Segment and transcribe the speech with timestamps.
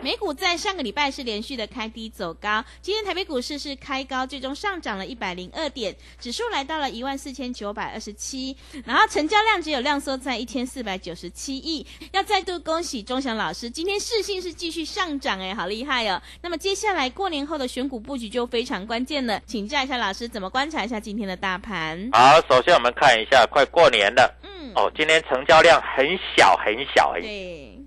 [0.00, 11.84] 美股在上个礼拜是连续的开低走高，今天台北股市是开高，最终上涨了一百零二点，指数来到了一万四千九百二十七，然后成交量只有量缩在一千四百九十七亿。
[12.12, 16.22] 要再度恭喜钟祥老师，今天市信是继续上涨，哎，好厉害哦！
[16.42, 22.08] 那么接下来过年后的选股布局就非常关键了，请教一下老师，怎么观察一下今天的大盘？
[22.12, 26.06] 好，首先我们看一下，快过年了，嗯，哦，今天成交量很
[26.36, 27.77] 小很小而已，对，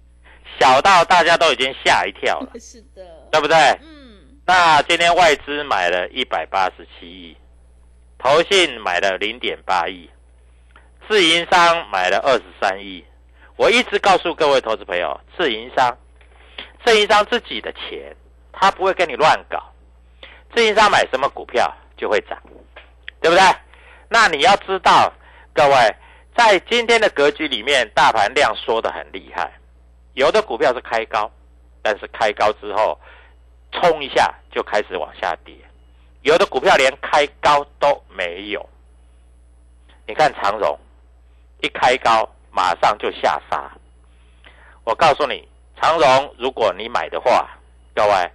[0.62, 3.58] 小到大家都已经吓一跳了， 是的，对不对？
[3.82, 7.36] 嗯，那今天外资买了一百八十七亿，
[8.20, 10.08] 投信买了零点八亿，
[11.10, 13.04] 自营商买了二十三亿。
[13.56, 15.98] 我一直告诉各位投资朋友，自营商，
[16.86, 18.16] 自营商自己的钱，
[18.54, 19.74] 他不会跟你乱搞。
[20.56, 22.38] 自营商买什么股票就会涨，
[23.20, 23.44] 对不对？
[24.10, 25.12] 那你要知道，
[25.56, 25.96] 各位
[26.38, 29.52] 在今天的格局里面，大盘量缩的很厉害，
[30.14, 31.32] 有的股票是开高，
[31.82, 33.00] 但是开高之后
[33.72, 35.56] 冲一下就开始往下跌，
[36.22, 38.68] 有的股票连开高都没有。
[40.08, 40.78] 你看长荣
[41.62, 43.72] 一开高马上就下杀，
[44.84, 45.48] 我告诉你，
[45.82, 47.50] 长荣如果你买的话，
[47.96, 48.32] 各位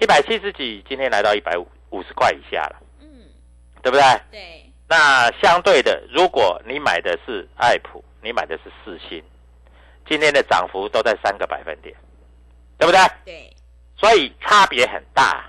[0.00, 3.06] 一百七十几，今天来到一百五五十块以下了，嗯，
[3.82, 4.02] 对不对？
[4.30, 9.22] 对，那相对的，如果你买的是爱普，你买的是四星，
[10.06, 11.94] 今天的涨幅都在三个百分点，
[12.78, 13.00] 对不对？
[13.24, 13.56] 对，
[13.96, 15.44] 所以差别很大。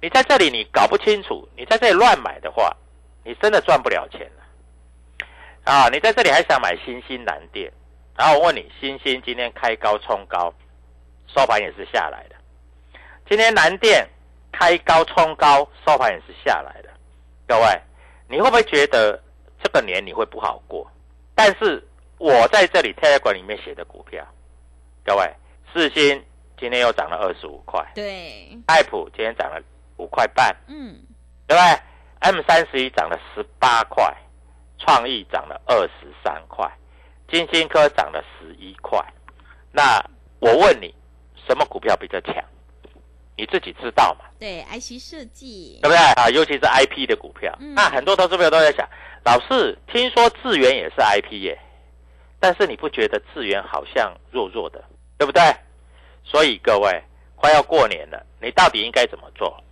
[0.00, 2.76] 你在这里你搞不清楚，你在这里乱买的话，
[3.24, 4.42] 你真的赚不了钱了。
[5.64, 7.72] 啊，你在这里还想买新兴蓝电，
[8.16, 10.52] 然后我问你，新兴今天开高冲高，
[11.28, 12.36] 收盘也是下来的。
[13.28, 14.08] 今天蓝电
[14.50, 16.88] 开高冲高，收盘也是下来的。
[17.46, 17.80] 各位，
[18.28, 19.22] 你会不会觉得
[19.62, 20.90] 这个年你会不好过？
[21.34, 21.86] 但是
[22.22, 24.24] 我在这里 Telegram 里面写的股票，
[25.04, 25.28] 各位，
[25.72, 26.24] 四星
[26.56, 29.60] 今天又涨了二十五块，对，爱普今天涨了
[29.96, 31.02] 五块半，嗯，
[31.48, 31.80] 对不对
[32.20, 34.16] ？M 三十一涨了十八块，
[34.78, 36.64] 创意涨了二十三块，
[37.28, 39.04] 金星科涨了十一块。
[39.72, 40.00] 那
[40.38, 40.94] 我问你，
[41.44, 42.36] 什么股票比较强？
[43.36, 44.26] 你自己知道嘛？
[44.38, 46.30] 对，IC 设计对，不对啊？
[46.30, 48.88] 尤其是 IP 的股票，嗯那很多投资朋友都在想，
[49.24, 51.58] 老师听说智源也是 IP 耶，
[52.42, 54.82] 但是你不觉得智源好像弱弱的，
[55.16, 55.40] 对不对？
[56.24, 57.00] 所以各位
[57.36, 59.62] 快要过年了，你到底应该怎么做？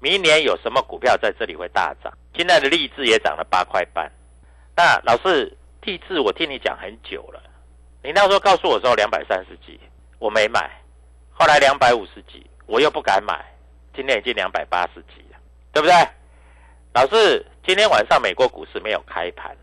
[0.00, 2.10] 明年有什么股票在这里会大涨？
[2.34, 4.10] 现在的励志也涨了八块半。
[4.74, 7.42] 那老师，励志我听你讲很久了，
[8.02, 9.78] 你那时候告诉我说两百三十几，
[10.18, 10.70] 我没买，
[11.30, 13.44] 后来两百五十几，我又不敢买，
[13.94, 15.36] 今天已经两百八十几了，
[15.74, 15.94] 对不对？
[16.94, 19.54] 老师，今天晚上美国股市没有开盘，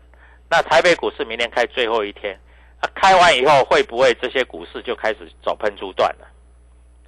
[0.48, 2.38] 那台北股市明天开最后一天
[2.82, 6.28] 啊， 开完以后会不会这些股市就开始走喷出段了？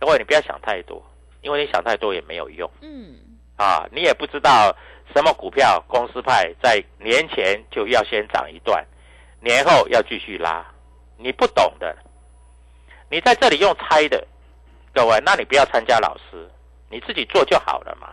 [0.01, 1.05] 各位，你不要想太多，
[1.43, 3.15] 因为你想太多也没有用嗯，
[3.57, 3.87] 啊！
[3.93, 4.75] 你也不知道
[5.15, 8.85] 什么股票公司派在年前就要先涨一段，
[9.41, 10.67] 年后要继续拉，
[11.17, 11.97] 你不懂的。
[13.11, 14.27] 你在这里用猜的，
[14.93, 16.51] 各位，那你不要参加老师，
[16.91, 18.13] 你自己做就好了嘛。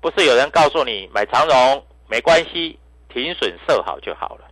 [0.00, 2.78] 不是有人告诉你买长荣没关系，
[3.08, 4.45] 停损设好就好了。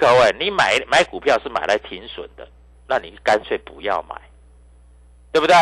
[0.00, 2.48] 各位，你买买股票是买来停损的，
[2.88, 4.18] 那你干脆不要买，
[5.30, 5.54] 对不对？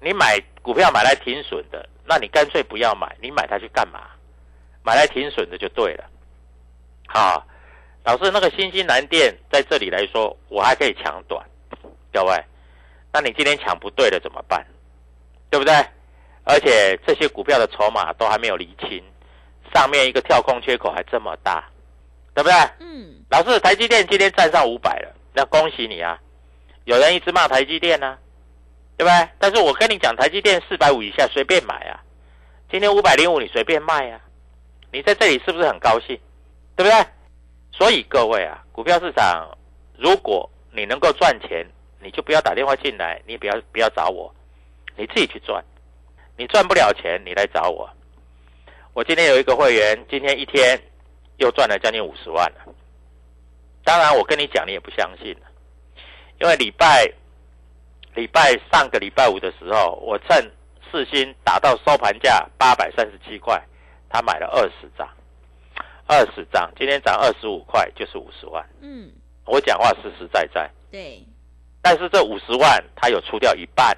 [0.00, 4.00] 你买股票买来停损的，那你干脆不要买，你买它去干嘛？
[4.82, 6.04] 买来停损的就对了。
[7.06, 7.46] 好，
[8.02, 11.44] 老师，那个新兴南电在这里来说，我还可以抢短，
[12.10, 12.42] 各位，
[13.12, 14.66] 那你今天抢不对了怎么办？
[15.50, 15.74] 对不对？
[16.44, 19.04] 而且这些股票的筹码都还没有厘清，
[19.74, 21.68] 上面一个跳空缺口还这么大，
[22.34, 22.52] 对不对？
[22.80, 26.18] 嗯，老师，台积电今天站上五百了，那恭喜你啊！
[26.84, 28.18] 有人一直骂台积电呢、
[28.96, 29.28] 对不对？
[29.38, 32.02] 但是我跟你讲，台积电四百五以下随便买啊，
[32.70, 34.20] 今天五百零五你随便卖啊，
[34.92, 36.18] 你在这里是不是很高兴？
[36.76, 37.06] 对不对？
[37.72, 39.56] 所以各位啊，股票市场，
[39.96, 41.66] 如果你能够赚钱，
[42.00, 44.34] 你就不要打电话进来，你也不要不要找我，
[44.96, 45.64] 你自己去赚。
[46.36, 47.88] 你赚不了钱，你来找我。
[48.92, 50.80] 我今天有一个会员，今天一天
[51.38, 52.74] 又赚了将近五十万了。
[53.84, 55.46] 当然，我跟你讲，你也不相信了，
[56.40, 57.06] 因为礼拜
[58.14, 60.50] 礼拜上个礼拜五的时候，我趁
[60.90, 63.62] 四星打到收盘价八百三十七块，
[64.08, 65.06] 他买了二十张，
[66.06, 68.64] 二十张，今天涨二十五块，就是五十万。
[68.80, 69.10] 嗯，
[69.44, 71.22] 我讲话实实在在，对，
[71.82, 73.94] 但是这五十万他有出掉一半，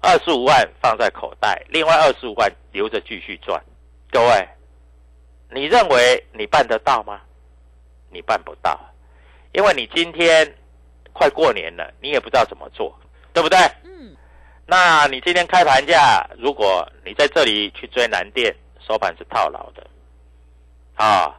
[0.00, 3.62] 二十五万放在口袋，另外二十五万留着继续赚。
[4.10, 4.48] 各位，
[5.52, 7.20] 你认为你办得到吗？
[8.12, 8.78] 你办不到，
[9.52, 10.52] 因为你今天
[11.12, 12.98] 快过年了，你也不知道怎么做，
[13.32, 13.56] 对不对？
[13.84, 14.16] 嗯，
[14.66, 19.86] 那你今天开盘价，如果你在这里去追南电，收盘是套牢的，
[20.96, 21.38] 啊，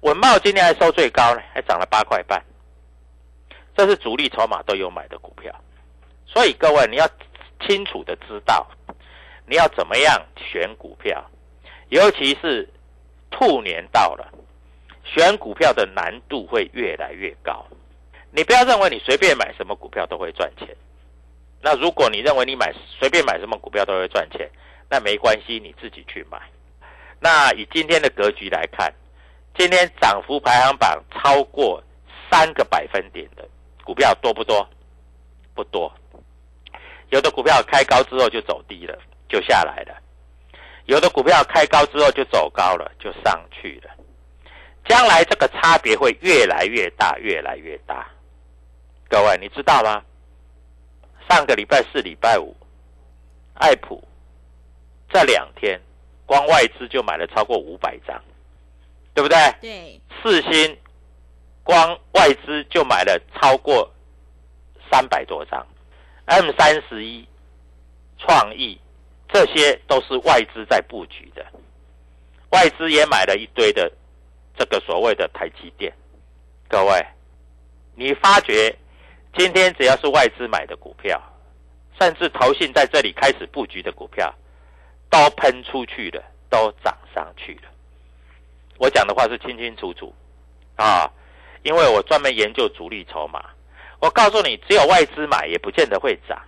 [0.00, 2.40] 文茂今天还收最高呢，还涨了八块半，
[3.76, 5.52] 这是主力筹码都有买的股票，
[6.26, 7.08] 所以各位你要
[7.66, 8.64] 清楚的知道，
[9.46, 11.24] 你要怎么样选股票，
[11.88, 12.68] 尤其是
[13.36, 14.32] 兔年到了，
[15.04, 17.66] 选股票的难度会越来越高，
[18.30, 20.68] 你不要认为你随便买什么股票都会赚钱。
[21.60, 24.48] 那如果你认为你买随便买什么股票都会赚钱，
[24.88, 26.40] 那没关系，你自己去买。
[27.18, 28.94] 那以今天的格局来看，
[29.58, 31.82] 今天涨幅排行榜超过
[32.30, 33.48] 三个百分点的
[33.82, 34.64] 股票多不多？
[35.54, 35.92] 不多。
[37.10, 38.96] 有的股票开高之后就走低了，
[39.28, 39.94] 就下来了；
[40.86, 43.90] 有的股票开高之后就走高了，就上去了。
[44.86, 48.06] 将来这个差别会越来越大，越来越大。
[49.08, 50.02] 各位，你知道吗？
[51.28, 52.54] 上个礼拜四、礼拜五，
[53.54, 54.06] 爱普
[55.08, 55.80] 这两天
[56.26, 58.22] 光外资就买了超过五百张，
[59.14, 59.38] 对不对？
[59.62, 60.76] 对，四星
[61.62, 63.90] 光外资就买了超过
[64.90, 65.66] 三百多张
[66.26, 67.26] ，M 三十一、
[68.18, 68.78] 创意
[69.28, 71.44] 这些都是外资在布局的，
[72.50, 73.90] 外资也买了一堆的
[74.56, 75.92] 这个所谓的台积电。
[76.68, 77.04] 各位，
[77.94, 78.74] 你发觉
[79.36, 81.20] 今天只要是外资买的股票，
[82.00, 84.32] 甚至投信在这里开始布局的股票，
[85.10, 87.62] 都喷出去了，都涨上去了。
[88.78, 90.12] 我讲的话是清清楚楚
[90.76, 91.10] 啊，
[91.62, 93.44] 因为我专门研究主力筹码。
[94.00, 96.40] 我告诉你，只有外资买也不见得会涨，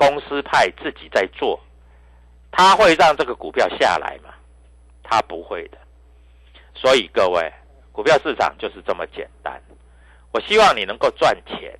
[0.00, 1.60] 公司派自己在做，
[2.50, 4.32] 他会让这个股票下来吗？
[5.02, 5.76] 他不会的。
[6.74, 7.52] 所以各位，
[7.92, 9.60] 股票市场就是这么简单。
[10.32, 11.78] 我希望你能够赚钱，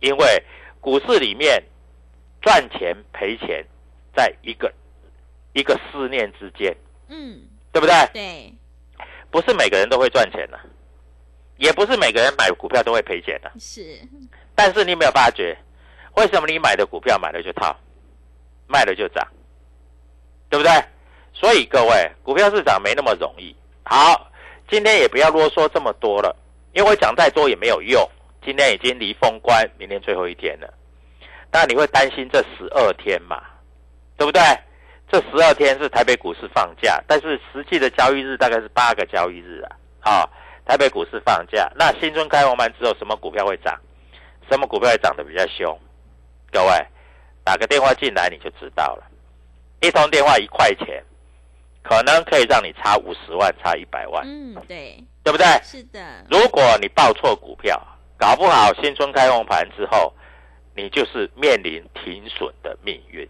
[0.00, 0.42] 因为
[0.80, 1.62] 股市里面
[2.40, 3.62] 赚钱赔钱，
[4.16, 4.72] 在一个
[5.52, 6.74] 一个思念之间，
[7.08, 7.94] 嗯，对不对？
[8.14, 8.54] 对，
[9.30, 10.58] 不是每个人都会赚钱的，
[11.58, 13.52] 也不是每个人买股票都会赔钱的。
[13.60, 14.00] 是，
[14.54, 15.54] 但是你有没有发觉，
[16.16, 17.76] 为什么你买的股票买了就套，
[18.66, 19.26] 卖了就涨，
[20.48, 20.72] 对不对？
[21.32, 23.54] 所以各位，股票市场没那么容易。
[23.82, 24.30] 好，
[24.68, 26.34] 今天也不要啰嗦这么多了，
[26.72, 28.08] 因为我讲再多也没有用。
[28.44, 30.72] 今天已经离封关，明天最后一天了。
[31.50, 33.42] 那你会担心这十二天嘛，
[34.16, 34.40] 对不对？
[35.10, 39.76] 这十二天是台北股市放假，但是实际的交易日大概是八个交易日啊。
[40.00, 40.30] 好、
[40.66, 43.78] 台北股市放假，那新春开红盘之后，什么股票会涨？
[44.50, 45.78] 什么股票会涨得比较凶？
[46.54, 46.86] 各位
[47.42, 49.10] 打个电话进来你就知道了。
[49.80, 51.04] 一通电话一块钱，
[51.82, 55.44] 可能可以让你差五十万，差一百万，嗯，对，对不对？
[55.64, 57.76] 是的，如果你报错股票，
[58.16, 60.14] 搞不好新春开红盘之后，
[60.76, 63.28] 你就是面临停损的命运。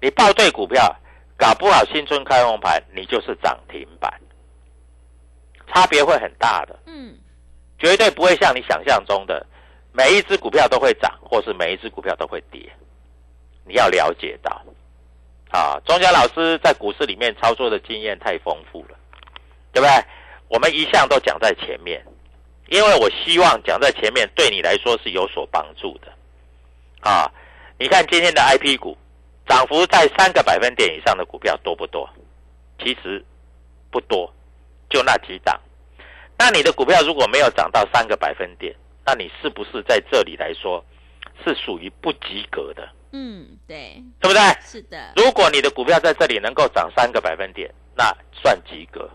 [0.00, 0.94] 你报对股票，
[1.36, 4.08] 搞不好新春开红盘，你就是涨停板，
[5.66, 7.18] 差别会很大的，嗯，
[7.80, 9.44] 绝对不会像你想象中的
[9.92, 12.70] 每一只股票都会涨，或是每一只股票都会跌。
[13.64, 14.62] 你要了解到，
[15.50, 18.96] 啊，钟祥老师在股市里面操作的经验太丰富了，
[19.72, 19.90] 对不对？
[20.48, 22.02] 我们一向都讲在前面，
[22.68, 26.10] 因为我希望讲在前面对你来说是有所帮助的。
[27.00, 27.30] 啊，
[27.78, 28.96] 你看今天的 I P 股
[29.46, 32.08] 涨幅在三个百分点以上的股票多不多？
[32.82, 33.22] 其实
[33.90, 34.32] 不多，
[34.88, 35.60] 就那几档。
[36.38, 38.74] 那你的股票如果没有涨到三个百分点，
[39.08, 40.84] 那你是不是在这里来说
[41.42, 42.86] 是属于不及格的？
[43.12, 44.42] 嗯，对，对不对？
[44.60, 49.08] 是的，如果你的股票在这里能够涨三个百分点，那算及格。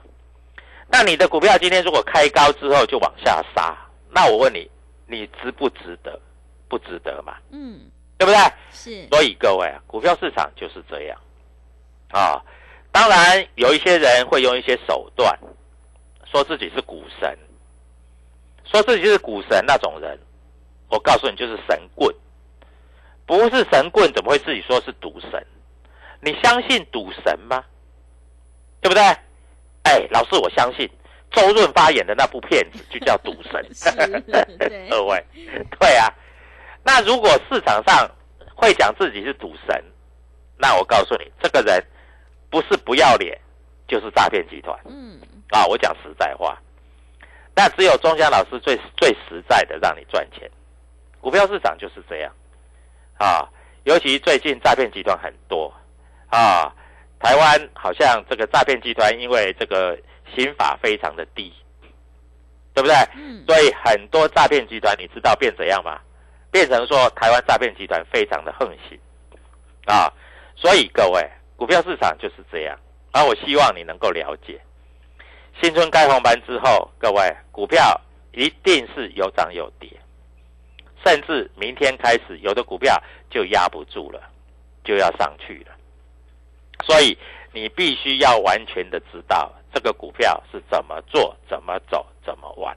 [0.92, 3.78] 那你的股票今天如果开高之后就往下杀，
[4.10, 4.68] 那我问你，
[5.06, 6.20] 你值不值得？
[6.68, 7.38] 不值得嘛？
[7.52, 7.82] 嗯，
[8.18, 8.40] 对不对？
[8.72, 11.22] 是，所以各位啊，股票市场就是这样
[12.10, 12.42] 啊。
[12.92, 15.38] 当然，有一些人会用一些手段，
[16.32, 17.38] 说自己是股神，
[18.66, 20.18] 说自己是股神那种人，
[20.90, 22.14] 我告诉你就是神棍。
[23.26, 25.46] 不是神棍，怎么会自己说是赌神？
[26.22, 27.64] 你相信赌神吗？
[28.82, 29.02] 对不对？
[29.84, 30.90] 哎，老师，我相信
[31.32, 35.26] 周润发演的那部片子就叫《赌神》 是对 各位，
[35.80, 36.08] 对啊。
[36.84, 38.10] 那如果市场上
[38.56, 39.84] 会讲自己是赌神，
[40.58, 41.82] 那我告诉你，这个人
[42.50, 43.40] 不是不要脸，
[43.88, 45.18] 就是诈骗集团嗯，
[45.50, 45.66] 啊！
[45.66, 46.62] 我讲实在话，
[47.56, 50.50] 那只有钟祥老师最最实在的让你赚钱。
[51.22, 52.32] 股票市场就是这样
[53.18, 53.48] 啊，
[53.84, 55.74] 尤其最近诈骗集团很多
[56.30, 56.74] 啊。
[57.20, 59.98] 台湾好像这个诈骗集团因为这个
[60.36, 61.54] 刑法非常的低，
[62.74, 62.96] 对不对？
[63.16, 66.02] 嗯，所以很多诈骗集团，你知道变怎样吗？
[66.52, 69.00] 变成说台湾诈骗集团非常的横行
[69.86, 70.12] 啊！
[70.56, 72.78] 所以各位，股票市场就是这样。
[73.14, 74.60] 而我希望你能够了解，
[75.62, 78.00] 新春开红盘之后，各位股票
[78.32, 79.90] 一定是有涨有跌，
[81.06, 84.22] 甚至明天开始有的股票就压不住了，
[84.84, 85.76] 就要上去了。
[86.84, 87.18] 所以
[87.54, 92.76] 你必须要完全的知道这个股票是怎么做、怎么走、怎么玩。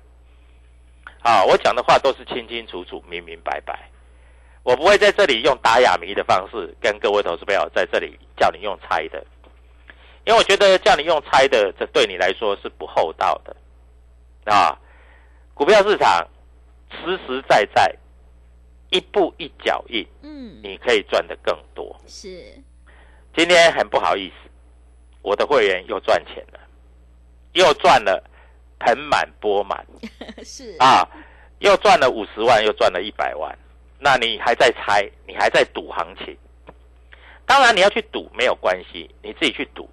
[1.23, 3.91] 啊，我讲的话都是清清楚楚、明明白白，
[4.63, 9.25] 我不会在这里用打哑谜的方式跟各位投资朋友在这里叫你用猜的，
[10.27, 13.57] 因为我觉得叫你用猜的，这对你来说是不厚道的。
[14.53, 14.77] 啊，
[15.55, 16.27] 股票市场
[16.91, 17.95] 实实在在，
[18.91, 21.97] 一步一脚印，嗯，你可以赚得更多。
[22.09, 22.53] 是，
[23.37, 24.51] 今天很不好意思，
[25.23, 26.59] 我的会员又赚钱了，
[27.53, 28.21] 又赚了
[28.81, 29.87] 盆满钵满
[30.45, 31.09] 是，啊，
[31.61, 33.57] 又赚了五十万，又赚了一百万。
[34.01, 36.37] 那你还在猜，你还在赌行情？
[37.47, 39.89] 当然你要去赌没有关系，你自己去赌。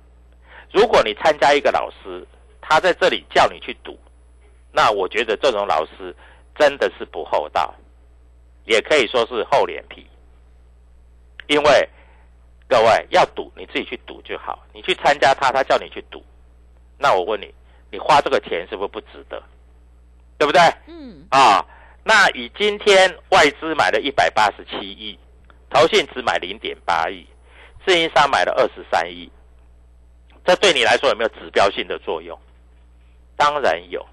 [0.74, 2.28] 如果你参加一个老师，
[2.60, 3.98] 他在这里叫你去赌，
[4.72, 6.14] 那我觉得这种老师
[6.58, 7.74] 真的是不厚道，
[8.66, 10.06] 也可以说是厚脸皮。
[11.48, 11.90] 因为
[12.68, 14.66] 各位要赌，你自己去赌就好。
[14.74, 16.24] 你去参加他，他叫你去赌，
[16.98, 17.54] 那我问你，
[17.92, 19.44] 你花这个钱是不是不值得？
[20.40, 20.60] 对不对？
[20.88, 21.64] 嗯，啊，
[22.04, 25.20] 那以今天外资买了一百八十七亿，
[25.70, 27.28] 投信只买零点八亿，
[27.86, 29.30] 自营商买了二十三亿，
[30.46, 32.38] 这对你来说有没有指标性的作用？
[33.36, 34.06] 当然有，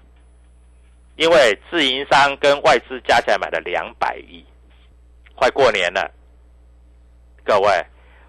[1.15, 4.43] 因为自营商跟外资加起来买了两百亿，
[5.35, 6.11] 快过年了，
[7.43, 7.85] 各位，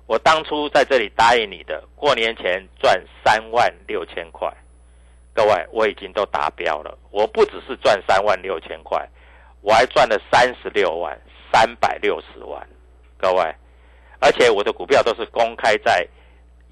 [0.07, 4.53] 我当初在这里答应你的，过年前赚三万六千块，
[5.33, 6.99] 各位我已经都达标了。
[7.11, 9.09] 我不只是赚三万六千块，
[9.63, 11.19] 我还赚了三十六万
[11.53, 12.69] 三百六十万，
[13.17, 13.43] 各位，
[14.21, 16.07] 而且我的股票都是公开在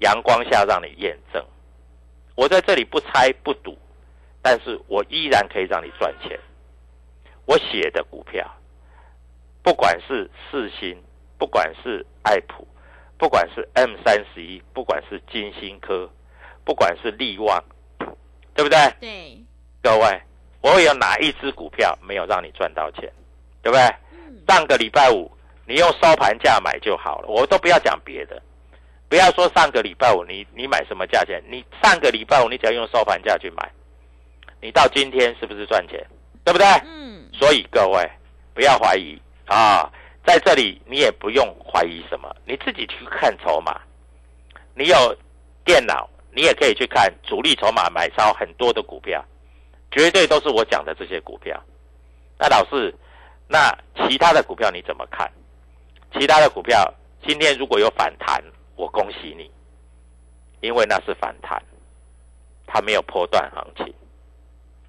[0.01, 1.43] 阳光下让你验证。
[2.35, 3.77] 我在这里不猜不赌，
[4.41, 6.39] 但是我依然可以让你赚钱。
[7.45, 8.49] 我写的股票，
[9.63, 11.01] 不管是四星，
[11.37, 12.67] 不管是爱普，
[13.17, 16.09] 不管是 M 三十一，不管是金星科，
[16.63, 17.63] 不管是利旺，
[18.55, 18.77] 对不对？
[18.99, 19.43] 对，
[19.81, 20.21] 各位，
[20.61, 23.11] 我有哪一只股票没有让你赚到钱？
[23.61, 23.83] 对不对？
[24.13, 25.29] 嗯，上个礼拜五
[25.67, 28.41] 你用收盘价买就好了，我都不要讲别的，
[29.11, 33.69] 不要说上个礼拜五你你买什么价钱，你上个礼拜五你只要用收盘价去买，
[34.61, 36.01] 你到今天是不是赚钱？
[36.45, 36.65] 对不对？
[36.85, 38.09] 嗯，所以各位
[38.53, 39.91] 不要怀疑啊，
[40.25, 43.81] 在这里你也不用怀疑什么，你自己去看筹码。
[44.75, 45.13] 你有
[45.65, 49.21] 电脑，你也可以去看主力筹码买超很多的股票，
[49.91, 51.61] 绝对都是我讲的这些股票。
[52.39, 52.95] 那老师，
[53.49, 53.77] 那
[54.07, 55.29] 其他的股票你怎么看？
[56.13, 56.89] 其他的股票
[57.27, 58.41] 今天如果有反弹，
[58.81, 59.51] 我恭喜你，
[60.59, 61.61] 因为那是反弹，
[62.65, 63.93] 它没有波段行情，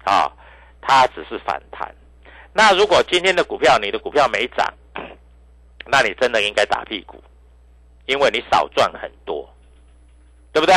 [0.03, 0.31] 啊，
[0.81, 1.93] 它只是反弹。
[2.51, 4.73] 那如果今天的股票你的股票没涨，
[5.85, 7.23] 那你真的应该打屁股，
[8.07, 9.47] 因为你少赚很多，
[10.51, 10.73] 对不对？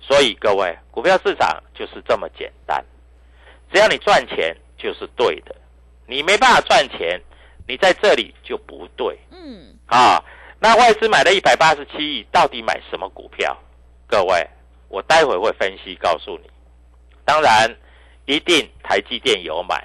[0.00, 2.84] 所以各位，股票市场就是这么简单，
[3.72, 5.54] 只要你赚钱就是对的，
[6.08, 7.22] 你没办法赚钱，
[7.68, 10.20] 你在这里就不对嗯，啊。
[10.60, 13.56] 那外资买了一百八十七亿，到底买什么股票？
[14.08, 14.44] 各位，
[14.88, 16.50] 我待会会分析告诉你。
[17.24, 17.70] 当然，
[18.26, 19.76] 一定台积电有买，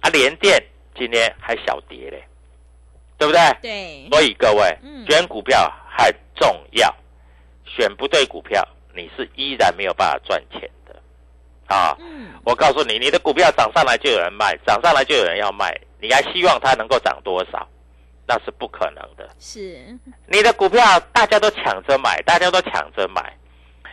[0.00, 0.62] 啊，联电
[0.96, 2.24] 今天还小跌嘞，
[3.18, 3.40] 对不对？
[3.60, 6.94] 对，所以各位嗯，选股票很重要，
[7.66, 10.96] 选不对股票，你是依然没有办法赚钱的。
[11.66, 17.68] 啊，嗯，我告诉你，你的股票涨上来就有人卖，涨上来就有人要卖，你还希望它能够涨多少？
[18.26, 19.28] 那是不可能的。
[19.38, 23.36] 是，你的股票大家都抢着买，大家都抢着买，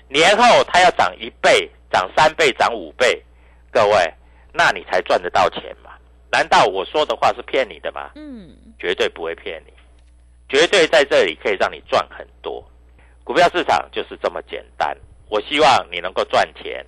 [0.08, 3.24] 年后它要涨一倍、涨三倍、涨五倍，
[3.72, 4.14] 各位，
[4.54, 5.92] 那你才赚得到钱嘛？
[6.32, 8.12] 难道我说的话是骗你的吗？
[8.16, 9.74] 嗯，绝对不会骗你，
[10.48, 12.64] 绝对在这里可以让你赚很多。
[13.24, 14.96] 股票市场就是这么简单。
[15.28, 16.84] 我希望你能够赚钱，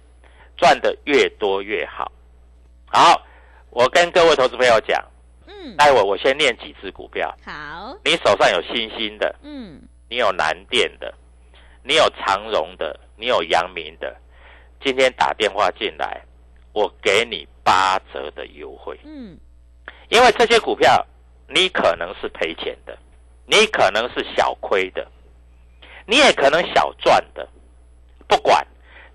[0.58, 2.12] 赚的越多越好。
[2.88, 3.22] 好，
[3.70, 5.00] 我跟各位投资朋友讲，
[5.48, 7.34] 嗯，待会我先念几只股票。
[7.46, 11.14] 好，你手上有新兴的，嗯，你有南电的，
[11.84, 14.16] 你有长荣的，你有阳明的。
[14.84, 16.22] 今天打电话进来，
[16.74, 19.00] 我给你八折的优惠。
[19.04, 19.38] 嗯，
[20.10, 21.06] 因为这些股票
[21.48, 22.98] 你可能是赔钱的，
[23.46, 25.08] 你可能是小亏的，
[26.08, 27.48] 你也可能小赚的，
[28.28, 28.66] 不管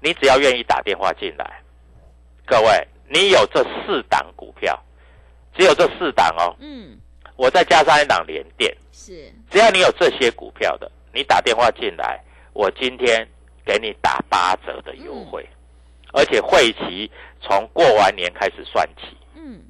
[0.01, 1.61] 你只要愿意打电话进来，
[2.45, 4.81] 各位，你有这四档股票，
[5.57, 6.99] 只有这四档哦，嗯，
[7.37, 13.27] 我再加上一档联电，是，只要你有这些股票的，你打电话进来，我今天
[13.65, 15.49] 给你打八折的优惠，
[16.13, 19.17] 而且会期从过完年开始算起。
[19.35, 19.63] 嗯，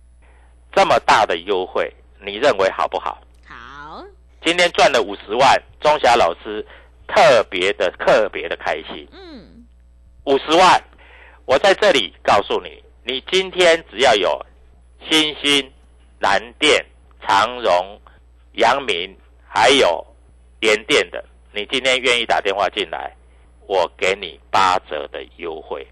[0.73, 3.21] 这么大的优惠，你认为好不好？
[3.47, 4.05] 好，
[4.45, 6.67] 今天赚了五十万，钟霞老师
[7.07, 9.07] 特别的特别的开心。
[9.13, 9.65] 嗯，
[10.25, 10.83] 五十万，
[11.45, 14.45] 我在这里告诉你，你今天只要有
[15.09, 15.73] 新兴、
[16.19, 16.85] 南电、
[17.27, 18.01] 长荣、
[18.53, 20.05] 阳明，还有
[20.61, 23.15] 联电的，你今天愿意打电话进来，
[23.67, 25.87] 我给你八折的优惠。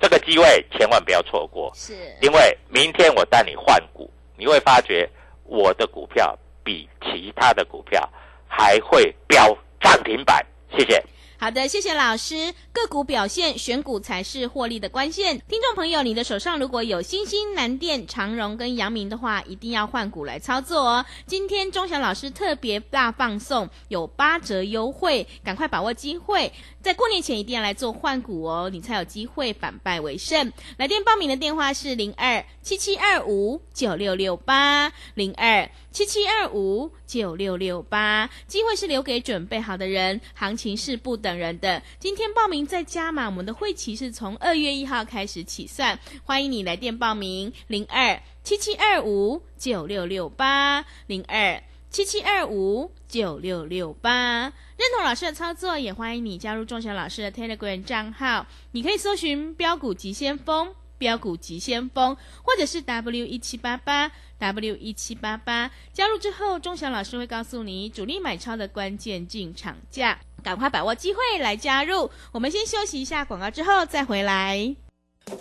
[0.00, 1.70] 这个机会千万不要错过。
[1.74, 5.08] 是，因为明天我带你换股，你会发觉
[5.44, 8.08] 我的股票比其他的股票
[8.48, 10.44] 还会飙涨停板。
[10.76, 11.00] 谢谢。
[11.42, 12.54] 好的，谢谢老师。
[12.72, 15.42] 个股表现，选股才是获利的关键。
[15.48, 21.04] 听众朋友，你的手上如果有新兴、南电、长荣跟阳明的话，一定要换股来操作哦。
[21.26, 30.52] 今天钟祥老师特别大放送，有八折优惠，赶快把握机会，在过年前一定要来做换股哦，你才有机会反败为胜。
[30.76, 41.80] 来电报名的电话是零二七七二五九六六八零二七七二五九六六八，机会是留给准备好的人，行情是不等人的。
[42.00, 51.62] 今天报名再加码，我们的会期是从二月一号开始起算，欢迎你来电报名零二七七二五九六六八零二。
[51.90, 58.46] 七七二五九六六八，认同老师的操作，也欢迎你加入钟祥老师的 Telegram 账号。
[58.70, 60.74] 你可以搜寻“标股急先锋”。
[60.96, 72.10] 标股急先锋，或者是 W 一七八八 W 一七八八，加入之后，钟祥老师会告诉你主力买超的关键进场价，赶快把握机会来加入。
[72.30, 74.74] 我们先休息一下广告，之后再回来。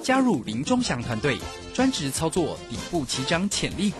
[0.03, 1.37] 加入林钟祥团队，
[1.73, 3.99] 专职操作底部起涨潜力股，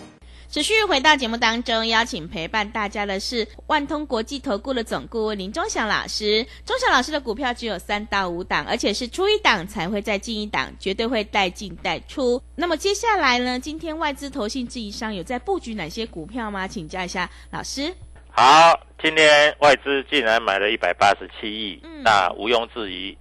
[0.51, 6.45] 持续回到节目当中，邀请陪伴大家的是万通国际投顾的总顾问林忠祥老师。
[6.65, 12.43] 忠祥老师的股票只有三到五档，而且是出一档才会再进一档，绝对会带进带出。
[12.53, 13.57] 那么接下来呢？
[13.57, 16.67] 今天外资投信质疑商有在布局哪些股票吗？
[16.67, 17.95] 请教一下老师。
[18.31, 23.17] 好，今天外资竟然买了一百八十七亿，嗯那毋庸置疑，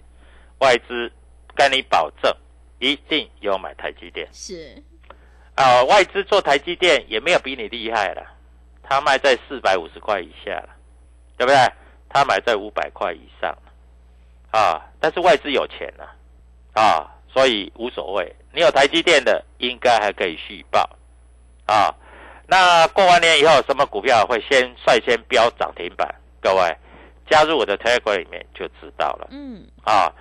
[0.58, 1.08] 外资
[1.54, 2.34] 跟你保证，
[2.80, 4.82] 一定有买台积电是，
[5.54, 8.26] 啊、外资做台积电也没有比你厉害了，
[8.82, 10.68] 他卖在四百五十块以下了，
[11.36, 11.56] 对不对？
[12.08, 13.56] 他买在五百块以上
[14.50, 16.10] 啊，但是外资有钱了
[16.74, 18.34] 啊，所以无所谓。
[18.52, 20.80] 你有台积电的，应该还可以续报
[21.66, 21.94] 啊。
[22.48, 26.12] 那过完年以后，什么股票会先率先飙涨停板？
[26.42, 26.76] 各位
[27.30, 29.28] 加入我的 Telegram 里面就知道了。
[29.30, 30.12] 嗯，啊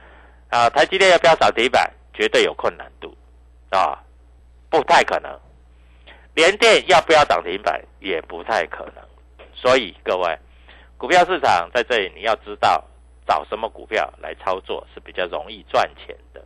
[0.50, 3.18] 啊，台积电要飙涨停板，绝对有困难度
[3.72, 3.98] 啊，
[4.70, 5.40] 不太可能。
[6.36, 9.04] 联电要不要涨停板，也不太可能。
[9.54, 10.38] 所以各位，
[10.98, 12.84] 股票市场在这里，你要知道
[13.28, 16.42] 找什么股票来操作是比较容易赚钱的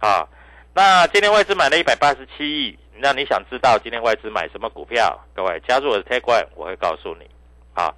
[0.00, 0.26] 啊。
[0.74, 5.18] 那今天外资买了一百八十七亿，那你想知道今天外资买什么股票？
[5.34, 7.28] 各位加入我的 Telegram，我会告诉你
[7.74, 7.94] 啊。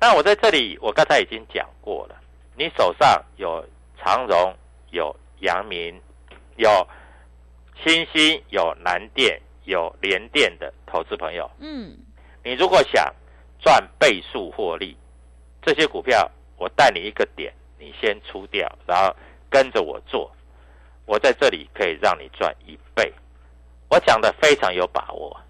[0.00, 2.16] 那我在这里，我刚才已经讲过了，
[2.56, 3.64] 你手上有
[3.98, 4.52] 长荣、
[4.90, 6.00] 有阳明、
[6.56, 6.86] 有
[7.84, 11.96] 新兴、有南电、有联电的投资朋友，嗯，
[12.44, 13.12] 你如果想
[13.60, 14.96] 赚倍数获利，
[15.62, 19.14] 这些股票我带你一个点，你先出掉，然后
[19.50, 20.30] 跟着我做，
[21.06, 23.12] 我在这里可以让你赚一倍。
[23.88, 25.40] 我讲的非常有把握，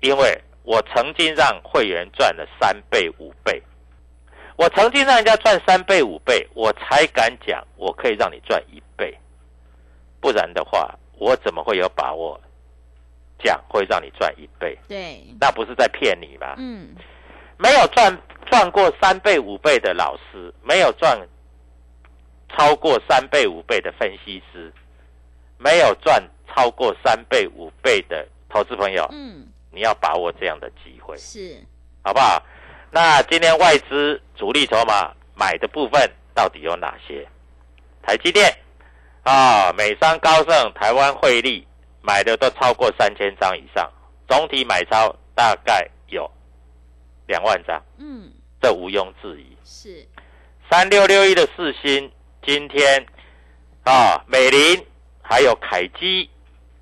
[0.00, 3.62] 因为我曾经让会员赚了三倍、五倍，
[4.56, 9.16] 我曾经让人家赚三倍、五倍，我才敢讲我可以让你赚一倍，
[10.20, 12.40] 不然的话，我怎么会有把握
[13.38, 14.76] 讲会让你赚一倍？
[14.88, 16.56] 对，那不是在骗你吗？
[16.58, 16.88] 嗯，
[17.56, 18.12] 没有赚
[18.46, 21.16] 赚过三倍五倍的老师，没有赚
[22.48, 24.72] 超过三倍五倍的分析师，
[25.58, 31.56] 没有赚超过三倍五倍的投资朋友，嗯，你要把握这样的机会，是，
[32.02, 32.42] 好不好？
[32.90, 37.24] 那今天外资主力筹码买的部分到底有哪些？
[38.02, 38.52] 台积电
[39.22, 41.66] 啊，美商高盛、台湾汇利
[42.00, 43.90] 买的都超过三千张以上，
[44.28, 46.28] 总体买超大概有
[47.26, 47.80] 两万张。
[47.98, 49.56] 嗯，这毋庸置疑。
[49.64, 50.08] 是，
[50.70, 52.10] 三六六一的四星，
[52.44, 53.06] 今天
[53.84, 54.84] 啊，美林
[55.22, 56.28] 还有凯基、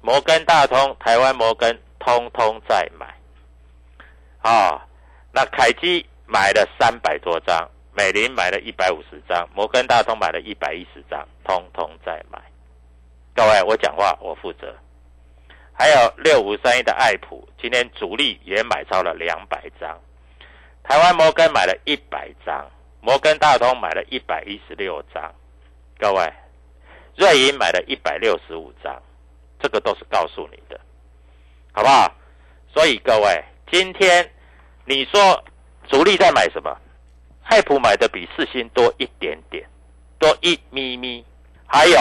[0.01, 3.07] 摩根大通、台湾摩根，通通在买。
[4.43, 4.87] 啊，
[5.33, 12.41] 那凯基买了三百多张，美林买了一百五十张，摩根大通买了一百一十张，通通在买。
[13.35, 14.75] 各位，我讲话我负责。
[15.75, 20.01] 还有六五三一的爱普，今天主力也买超了两百张。
[20.83, 22.71] 台湾摩根买了一百张，
[23.03, 25.35] 摩根大通买了一百一十六张，
[25.99, 26.33] 各位，
[27.17, 28.99] 瑞银买了一百六十五张，
[29.61, 30.81] 这个都是告诉你的，
[31.73, 32.11] 好不好？
[32.73, 34.27] 所以各位，今天
[34.87, 35.45] 你说
[35.87, 36.75] 主力在买什么？
[37.51, 39.69] 爱普买的比四星多一点点，
[40.21, 41.25] 多一咪咪，
[41.67, 41.99] 还有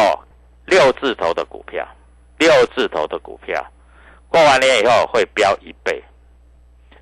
[0.67, 1.88] 六字头的股票，
[2.38, 3.65] 六字头的股票，
[4.27, 6.03] 过完年以后会飙一倍。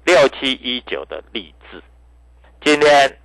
[0.06, 1.84] 六七一九的励志，
[2.64, 3.20] 今天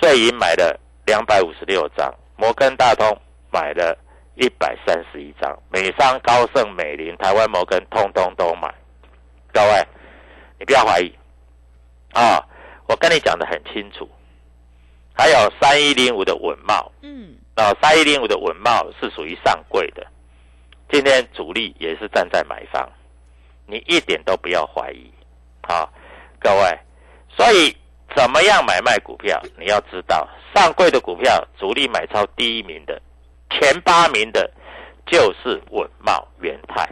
[0.00, 3.16] 瑞银买了两百五十六张，摩根大通
[3.52, 3.96] 买了
[4.34, 8.74] 一百三十一张，美商、高盛、美林、台湾摩根通通都买。
[9.52, 9.86] 各位，
[10.58, 11.16] 你不要怀疑
[12.12, 12.44] 啊！
[12.88, 14.10] 我跟你讲的很清楚。
[15.18, 20.06] 还有三一零五的稳茂，嗯，啊，三一零五的稳茂是属于上柜的，
[20.88, 22.88] 今天主力也是站在买方，
[23.66, 25.10] 你一点都不要怀疑
[25.62, 25.90] 啊！
[26.38, 26.78] 各位，
[27.28, 27.76] 所以
[28.14, 29.42] 怎么样买卖股票？
[29.58, 33.02] 你要知道，上柜的股票主力买超第一名的，
[33.50, 34.48] 前八名的，
[35.04, 36.88] 就是稳茂、元泰。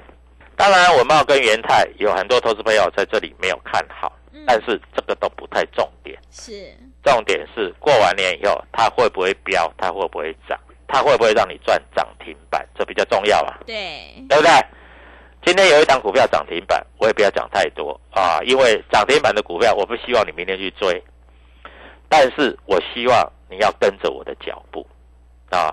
[0.57, 6.18] 当然，稳茂跟元泰有很多投资朋友在这里没有看好，嗯但是这个都不太重点。
[6.31, 9.72] 是，重点是过完年以后，它会不会飙？
[9.79, 10.59] 它会不会涨？
[10.88, 12.66] 它会不会让你赚涨停板？
[12.77, 14.51] 这比较重要啊，对，对不对？
[15.44, 21.03] 今天有一档股票涨停板，我也不要讲太多啊，因为涨停板的股票，我不希望你明天去追，
[22.09, 24.87] 但是我希望你要跟着我的脚步
[25.51, 25.72] 啊。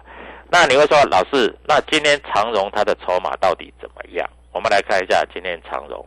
[0.51, 4.29] 那你会说，老师，那今天长荣它的筹码到底怎么样？
[4.51, 6.05] 我们来看一下今天长荣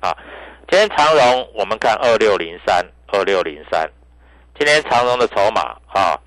[0.00, 0.16] 啊，
[0.68, 3.88] 今天长荣我们看二六零三二六零三，
[4.58, 6.20] 今天长荣的筹码啊，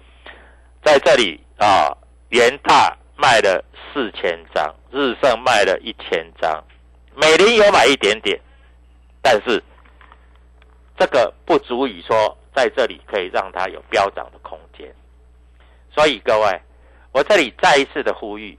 [0.82, 1.92] 在这里啊，
[2.30, 6.64] 元大卖了四千张，日盛卖了一千张，
[7.16, 8.40] 美林有买一点点，
[9.22, 9.62] 但是
[10.98, 14.90] 这个不足以说在这里可以让它有飙涨的空间。
[15.94, 16.62] 所以各位，
[17.12, 18.58] 我这里再一次的呼吁，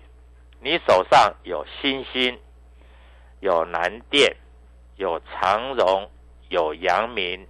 [0.60, 2.38] 你手上有新星、
[3.40, 4.36] 有南电、
[5.00, 6.06] 有长荣、
[6.50, 7.46] 有阳明、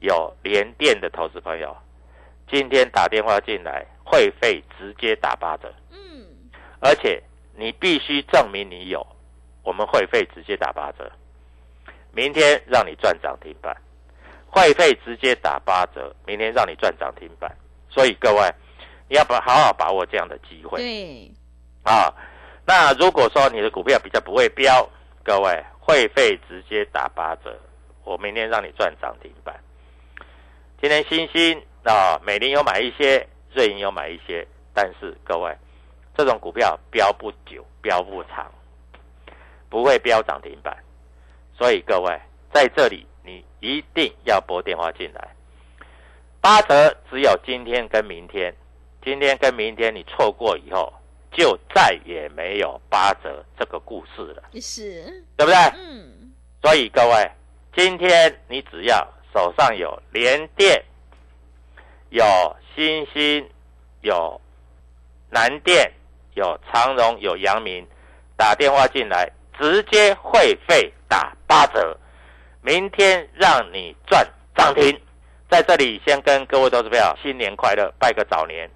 [0.00, 1.76] 有联电的投资朋友，
[2.50, 5.72] 今天打电话进来，会费直接打八折。
[5.92, 6.26] 嗯，
[6.80, 7.22] 而且
[7.54, 9.06] 你必须证明你有，
[9.62, 11.08] 我们会费直接打八折，
[12.12, 13.76] 明天让你赚涨停板，
[14.48, 17.56] 会费直接打八折，明天让你赚涨停板。
[17.88, 18.52] 所以各位，
[19.08, 20.80] 你要把好好把握这样的机会。
[20.80, 21.30] 对，
[21.84, 22.12] 啊，
[22.66, 24.88] 那如果说你的股票比较不会飙，
[25.22, 27.58] 各位会费直接打八折，
[28.04, 29.60] 我明天让你赚涨停板。
[30.80, 35.54] 今天星星啊，美林有买一些，瑞银有买一些，但是各位，
[36.16, 38.50] 这种股票飙不久，飙不长，
[39.68, 40.74] 不会飙涨停板，
[41.54, 42.18] 所以各位
[42.50, 45.28] 在这里你一定要拨电话进来。
[46.40, 48.54] 八折只有今天跟明天，
[49.04, 50.90] 今天跟明天你错过以后，
[51.32, 55.54] 就再也没有八折这个故事了，是，对不对？
[55.76, 57.30] 嗯，所以各位，
[57.76, 60.82] 今天你只要手上有联电、
[62.10, 62.24] 有
[62.74, 63.48] 新兴、
[64.00, 64.40] 有
[65.30, 65.92] 南电、
[66.34, 67.86] 有长荣、有阳明，
[68.36, 71.96] 打电话进来，直接会费打八折，
[72.62, 75.00] 明天让你赚涨停。
[75.48, 78.70] 在这里先跟各位投资朋友新年快乐，拜个早年。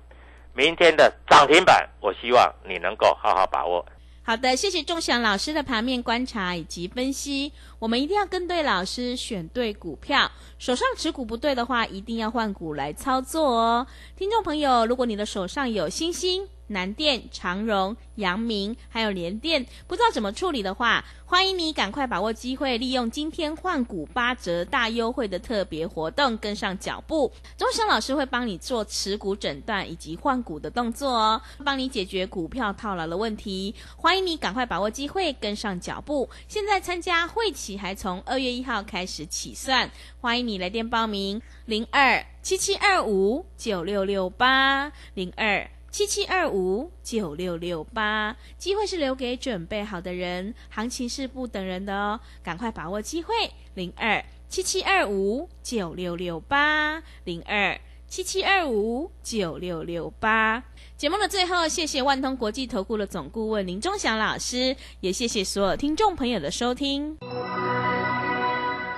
[0.56, 3.84] 明天的涨停板，我希望你能够好好把握。
[4.22, 7.52] 好的，谢谢仲祥老师的盘面观察以及分析。
[7.78, 10.30] 我们一定要跟对老师，选对股票。
[10.58, 13.86] 手上持股不对的话，一定要换股来操作哦。
[14.16, 27.30] 听众朋友，如果你的手上有星星、南电、长荣、阳明，还有联电，不知道怎么处理的话，欢迎你赶快把握机会，利用今天换股八折大优惠的特别活动，跟上脚步。
[27.56, 33.74] 钟祥老师会帮你做持股诊断以及换股的动作哦，帮你解决股票套牢的问题。
[33.96, 36.28] 欢迎你赶快把握机会，跟上脚步。
[36.48, 45.68] 现在参加会期还从二月一号开始起算，欢迎你来电报名零二七七二五九六六八零二。
[45.94, 53.32] 七七二五九六六八，机会是留给准备好的人，行情是不等人的哦，赶快把握机会。
[53.74, 60.64] 零二七七二五九六六八，零二七七二五九六六八。
[60.96, 67.16] 节目的最后，谢谢万通国际投顾的总顾问林忠祥老师，也谢谢所有听众朋友的收听。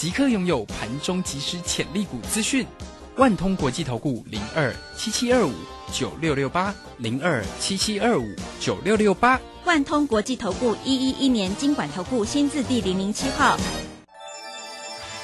[0.00, 2.66] 即刻拥有盘中即时潜力股资讯，
[3.16, 5.52] 万通国际投顾零二七七二五
[5.92, 8.24] 九六六八零二七七二五
[8.58, 13.58] 九六六八，万通国际投顾一一一年经管投顾新字第零零七号。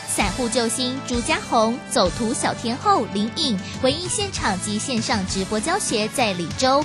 [0.07, 6.85] 散户救星朱家红，走图小天后林颖，唯一现场及线上直播教学在李州。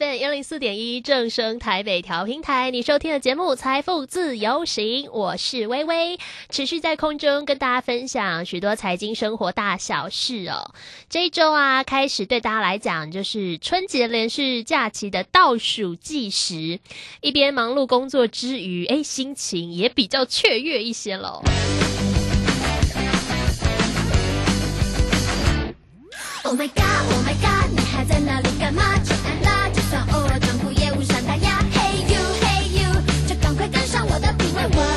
[0.00, 10.72] FM 一零四点一正声台北调频台，你收听的节目《财富自由行》，我是微微，持续在空中跟大家分享许多财经生活大小事哦。
[11.10, 16.80] 这一周啊，开始对大家来讲就是春节连续假期的倒数计时，
[17.20, 21.42] 一边忙碌工作之余，哎，心情也比较雀跃一些喽。
[26.44, 28.98] Oh my god, Oh my god，你还在那里干嘛？
[34.60, 34.89] 上我